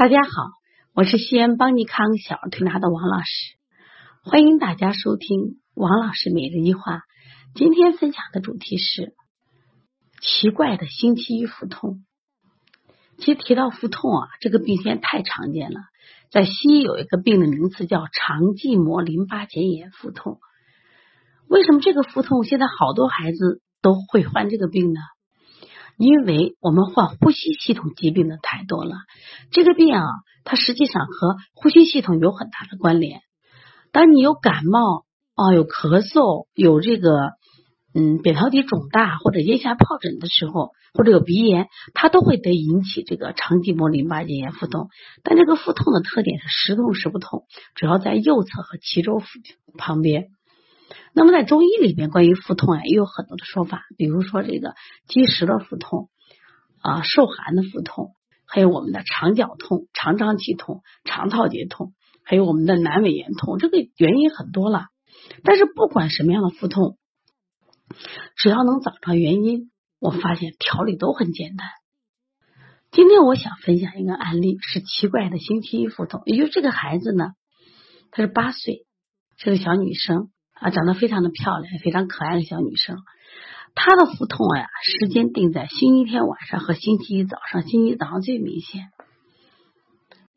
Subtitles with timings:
[0.00, 0.30] 大家好，
[0.94, 3.58] 我是西安邦尼康小儿推拿的王老师，
[4.22, 7.02] 欢迎大家收听王老师每日一话。
[7.54, 9.12] 今天分享的主题是
[10.22, 12.02] 奇怪的星期一腹痛。
[13.18, 15.80] 其实提到腹痛啊，这个病现在太常见了。
[16.30, 20.40] 在西医有一个病的名词叫肠系膜淋巴结炎腹痛。
[21.46, 25.00] 为什么这个腹痛现在好多孩子都会患这个病呢？
[26.00, 28.94] 因为我们患呼吸系统疾病的太多了，
[29.50, 30.02] 这个病啊，
[30.44, 33.20] 它实际上和呼吸系统有很大的关联。
[33.92, 37.32] 当你有感冒啊，有咳嗽，有这个
[37.92, 44.88] 嗯扁桃体肿大或者腋下疱疹的时候，或者有鼻炎，它都会得引起这个肠系膜淋巴结炎腹痛。
[45.22, 47.44] 但这个腹痛的特点是时痛时不痛，
[47.74, 49.26] 主要在右侧和脐周腹
[49.76, 50.28] 旁边。
[51.12, 54.74] 那么在中医里面，关于腹痛啊，也有很多的说法，比如说这个
[55.06, 56.10] 积食的腹痛
[56.80, 58.14] 啊，受寒的腹痛，
[58.46, 61.94] 还有我们的肠绞痛、肠胀气痛、肠套结痛，
[62.24, 64.86] 还有我们的阑尾炎痛，这个原因很多了。
[65.44, 66.96] 但是不管什么样的腹痛，
[68.36, 71.68] 只要能找到原因，我发现调理都很简单。
[72.90, 77.32] 今天我想分享一个案例，是奇怪的星期一腹痛，也就是这个孩子呢，
[78.10, 78.86] 她是八岁，
[79.36, 80.30] 是个小女生。
[80.60, 82.98] 啊，长得非常的漂亮，非常可爱的小女生。
[83.74, 87.62] 她的腹痛呀，时间定在星期天晚上和星期一早上。
[87.62, 88.90] 星期一早上最明显。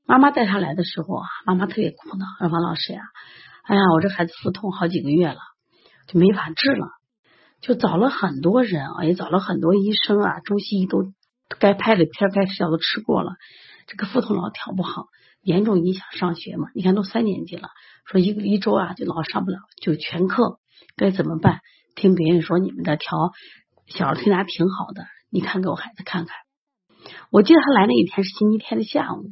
[0.05, 3.01] 妈妈带她来的时候啊，妈妈特别苦恼，说王老师呀，
[3.63, 5.39] 哎呀，我这孩子腹痛好几个月了，
[6.07, 6.87] 就没法治了，
[7.59, 11.11] 就找了很多人啊，也找了很多医生啊，中西医都
[11.59, 13.33] 该拍的片、该吃药都吃过了，
[13.87, 15.07] 这个腹痛老调不好。
[15.43, 16.69] 严重影响上学嘛？
[16.73, 17.69] 你看都三年级了，
[18.05, 20.59] 说一个一周啊就老上不了，就全课，
[20.95, 21.59] 该怎么办？
[21.95, 23.33] 听别人说你们的调
[23.87, 26.35] 小儿推拿挺好的，你看给我孩子看看。
[27.29, 29.31] 我记得他来那一天是星期天的下午，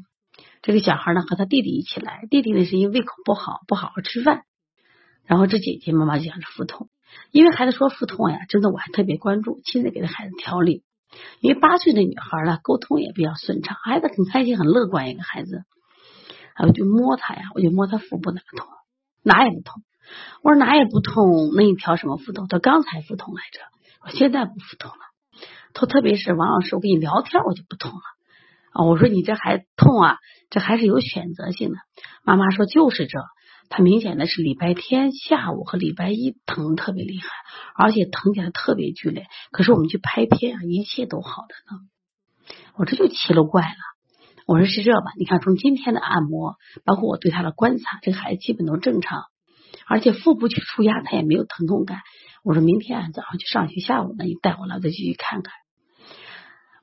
[0.61, 4.43] 这个小孩呢和他弟弟一起来，弟弟呢是因为胃口不好，不好好吃饭，
[5.25, 6.89] 然后这姐姐妈妈就想着腹痛，
[7.31, 10.83] 因为孩子说腹痛呀，真的我还特别关注，亲自给他孩子调理。
[11.39, 15.63] 因为八岁的女孩呢，沟通也比较顺畅，孩子很开心，很乐观一个孩子。
[16.57, 18.67] 我就摸他呀，我就摸他腹部哪痛，
[19.23, 19.83] 哪也不痛。
[20.43, 22.47] 我说哪也不痛，那你调什么腹痛？
[22.47, 23.59] 他刚才腹痛来着，
[24.03, 24.97] 我现在不腹痛了。
[25.73, 28.01] 他特别是王老师，我跟你聊天我就不痛了
[28.73, 28.83] 啊。
[28.83, 30.17] 我说你这还痛啊？
[30.49, 31.77] 这还是有选择性的。
[32.23, 33.19] 妈妈说就是这，
[33.69, 37.27] 他明显的是礼拜天下午和礼拜一疼特别厉害，
[37.75, 39.27] 而且疼起来特别剧烈。
[39.51, 41.81] 可是我们去拍片啊，一切都好的呢。
[42.75, 43.90] 我这就奇了怪了。
[44.47, 45.11] 我说是这吧？
[45.17, 49.23] 你看，从今天的按摩，包括我对他的观察，这个孩子基本都正常，
[49.87, 51.99] 而且腹部去触压他也没有疼痛感。
[52.43, 55.53] 我说明天早上去上学，下午呢你带我来再继续看看。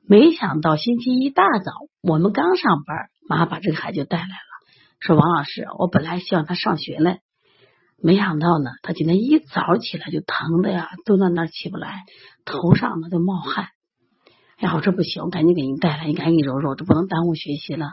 [0.07, 1.71] 没想到星期一大早，
[2.01, 4.33] 我们刚上班，妈把这个孩子就带来了，
[4.99, 7.19] 说王老师，我本来希望他上学嘞，
[8.01, 12.05] 没想到呢，他今天一早起来就疼的呀，蹲在那儿起不来，
[12.45, 13.67] 头上呢都冒汗。
[14.59, 17.87] 然后这不行，我赶紧给你带来，你赶紧揉揉，这不能耽误学习了。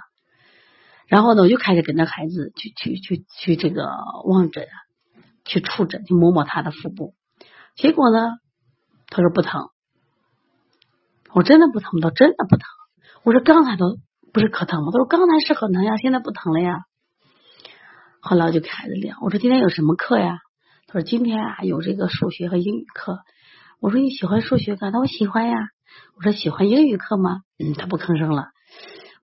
[1.07, 3.89] 然后呢，我就开始跟着孩子去去去去这个
[4.25, 4.67] 望诊，
[5.45, 7.15] 去触诊，去摸摸他的腹部。
[7.77, 8.19] 结果呢，
[9.09, 9.69] 他说不疼。
[11.33, 12.11] 我真的不疼吗？
[12.11, 12.67] 真的不疼。
[13.23, 13.99] 我说刚才都
[14.33, 14.91] 不是可疼吗？
[14.91, 16.81] 他说刚才是可疼呀，现在不疼了呀。
[18.21, 20.39] 后来我就跟孩子聊，我说今天有什么课呀？
[20.89, 23.21] 他说今天啊有这个数学和英语课。
[23.79, 24.87] 我说你喜欢数学课？
[24.87, 25.57] 他说我喜欢呀。
[26.17, 27.43] 我说喜欢英语课吗？
[27.59, 28.49] 嗯，他不吭声了。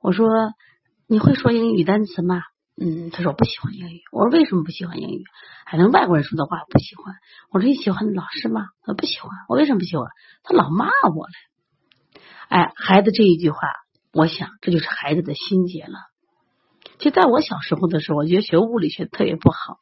[0.01, 0.27] 我说
[1.07, 2.41] 你会说英语单词吗？
[2.75, 4.01] 嗯，他说不喜欢英语。
[4.11, 5.23] 我说为什么不喜欢英语？
[5.65, 7.15] 还能外国人说的话不喜欢？
[7.51, 8.67] 我说你喜欢老师吗？
[8.83, 9.29] 他不喜欢。
[9.47, 10.07] 我为什么不喜欢？
[10.43, 11.33] 他老骂我嘞。
[12.49, 13.59] 哎，孩子这一句话，
[14.11, 15.93] 我想这就是孩子的心结了。
[16.99, 19.77] 就在我小时候的时候，我觉得学物理学特别不好，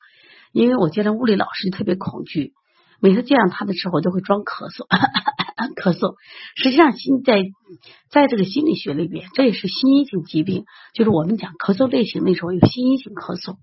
[0.52, 2.54] 因为我见到物理老师就特别恐惧，
[3.00, 4.86] 每次见到他的时候我都会装咳嗽。
[5.76, 6.16] 咳嗽，
[6.56, 7.44] 实际上心在
[8.10, 10.66] 在这个心理学里边，这也是心因性疾病。
[10.94, 13.58] 就是我们讲咳嗽类型那时候有心因性咳嗽。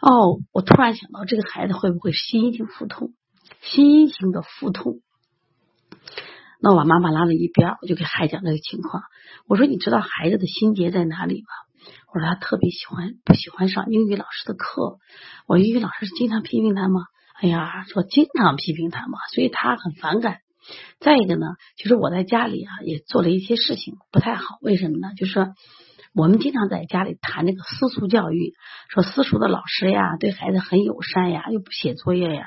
[0.00, 3.12] 哦，我突然想到，这个孩子会不会是心因性腹痛？
[3.60, 5.00] 心因性的腹痛。
[6.62, 9.02] 那我把妈妈拉到一边，我就给孩子讲这个情况。
[9.46, 11.48] 我说：“你知道孩子的心结在哪里吗？”
[12.12, 14.98] 我说：“他特别喜欢不喜欢上英语老师的课。
[15.46, 17.02] 我英语老师经常批评他吗？
[17.40, 20.38] 哎呀，说经常批评他嘛，所以他很反感。”
[20.98, 21.46] 再一个呢，
[21.76, 25.14] 就是我在家里啊也做了一些事情不太好，为什么呢？
[25.16, 25.48] 就是说
[26.14, 28.54] 我们经常在家里谈这个私塾教育，
[28.88, 32.46] 说私塾的老师呀对孩子很友善呀，又不写作业呀，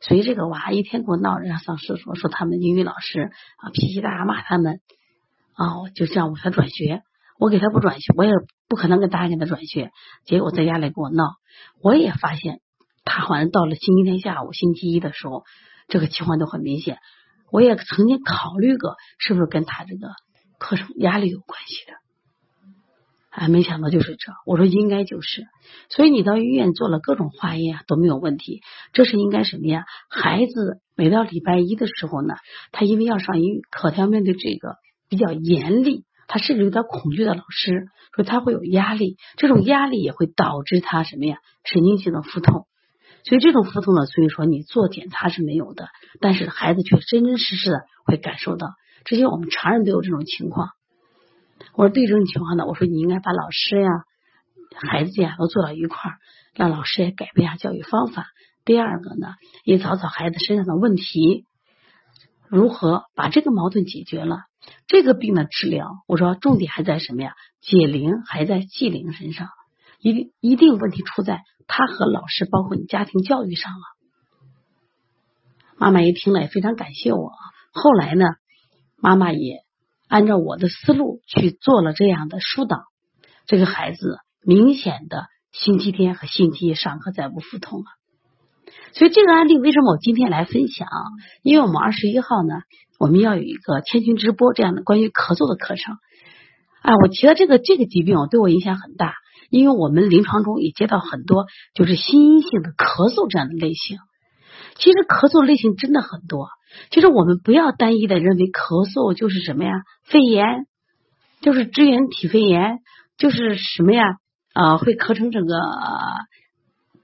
[0.00, 4.80] 所以这个娃一天给我闹着要上私塾，说他们英语老师啊脾气大骂他们
[5.54, 7.02] 啊，就这样我才转学。
[7.38, 8.32] 我给他不转学，我也
[8.68, 9.92] 不可能给答应给他转学。
[10.26, 11.24] 结果在家里给我闹，
[11.80, 12.60] 我也发现
[13.02, 15.44] 他好像到了星期天下午、星期一的时候，
[15.88, 16.98] 这个情况都很明显。
[17.52, 20.08] 我也曾经考虑过，是不是跟他这个
[20.58, 21.92] 课程压力有关系的。
[23.30, 25.46] 啊，没想到就是这，我说应该就是，
[25.88, 28.60] 所以你到医院做了各种化验都没有问题，
[28.92, 29.84] 这是应该什么呀？
[30.08, 32.34] 孩子每到礼拜一的时候呢，
[32.72, 34.74] 他因为要上英语课，他要面对这个
[35.08, 37.86] 比较严厉，他甚至有点恐惧的老师，
[38.16, 41.38] 所以他会有压力，这种压力也会导致他什么呀？
[41.62, 42.66] 神经性的腹痛，
[43.24, 45.88] 所以这种腹痛呢，所以说你做检查是没有的，
[46.20, 48.68] 但是孩子却真真实实的会感受到，
[49.04, 50.70] 这些我们常人都有这种情况。
[51.74, 53.90] 我说对这种情况呢，我说你应该把老师呀、
[54.74, 56.16] 孩子呀都做到一块儿，
[56.54, 58.26] 让老师也改变一下教育方法。
[58.64, 59.34] 第二个呢，
[59.64, 61.44] 也找找孩子身上的问题，
[62.48, 64.44] 如何把这个矛盾解决了。
[64.86, 67.34] 这个病的治疗，我说重点还在什么呀？
[67.60, 69.48] 解铃还在系铃身上，
[70.00, 73.80] 一定一定问题出在他和老师，包括你家庭教育上了。
[75.76, 77.32] 妈妈一听了也非常感谢我。
[77.72, 78.24] 后来呢，
[78.96, 79.64] 妈妈也。
[80.08, 82.78] 按照我的思路去做了这样的疏导，
[83.46, 87.84] 这个孩子明显的星期天和星期一上课再不腹痛了。
[88.92, 90.88] 所以这个案例为什么我今天来分享？
[91.44, 92.54] 因为我们二十一号呢，
[92.98, 95.96] 我们要有一个千群直播这样的关于咳嗽的课程。
[96.82, 99.14] 啊，我提到这个这个疾病，对我影响很大，
[99.50, 103.98] 因为我们临床中也接到很多就是心因性的咳嗽这样的类型。
[104.76, 106.48] 其实咳嗽类型真的很多。
[106.90, 110.66] 其实我们不要单一的认为咳嗽就是什么呀，肺炎，
[111.42, 112.78] 就是支原体肺炎，
[113.18, 114.04] 就是什么呀
[114.54, 115.56] 啊，会咳成整个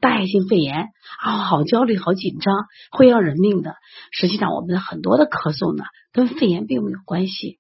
[0.00, 0.87] 大叶性肺炎
[1.20, 2.55] 啊，好焦虑，好紧张，
[2.93, 3.75] 会要人命的。
[4.12, 7.58] 实际上，我们的很多的咳嗽呢，跟肺炎并没有关系。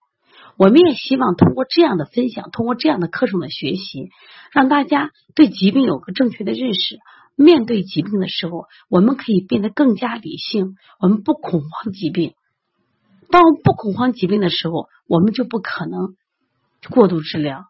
[0.58, 4.08] 我们也希望通过这样的分享，通过这样的课程的学习，
[4.52, 6.98] 让大家对疾病有个正确的认识。
[7.34, 12.32] 面对疾病的时候，我们可以变得更加理性，我们不恐慌疾病。
[13.30, 16.16] 当我们不恐慌疾病的时候，我们就不可能
[16.88, 17.66] 过度治疗。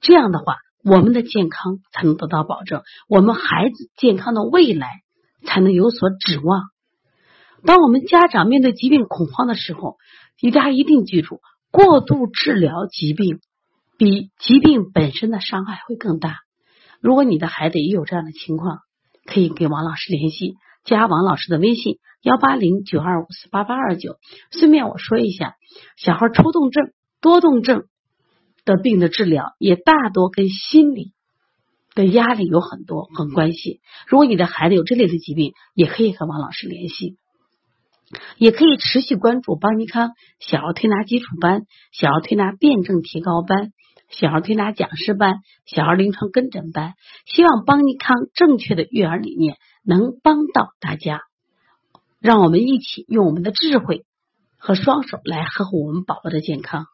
[0.00, 4.88] 这样的话，我们的健康才能得到保证，我们孩子健康的未来
[5.44, 6.62] 才能有所指望。
[7.64, 9.96] 当我们家长面对疾病恐慌的时候，
[10.54, 11.40] 大家一定记住，
[11.70, 13.40] 过度治疗疾病
[13.96, 16.36] 比疾病本身的伤害会更大。
[17.00, 18.80] 如果你的孩子也有这样的情况，
[19.24, 24.16] 可以给王老师联系，加王老师的微信幺八零九二五四八八二九。
[24.50, 25.54] 顺便我说一下，
[25.96, 27.84] 小孩抽动症、多动症
[28.64, 31.12] 的病的治疗，也大多跟心理
[31.94, 33.80] 的压力有很多很关系。
[34.06, 37.16] 如果你的孩子有这类的疾病，也可以和王老师联系，
[38.36, 41.62] 也可以持续关注邦尼康小儿推拿基础班、
[41.92, 43.72] 小儿推拿辩证提高班。
[44.08, 45.36] 小儿推拿讲师班、
[45.66, 46.94] 小儿临床跟诊班，
[47.26, 51.20] 希望邦尼康正确的育儿理念能帮到大家。
[52.18, 54.04] 让我们一起用我们的智慧
[54.58, 56.86] 和双手来呵护我们宝宝的健康。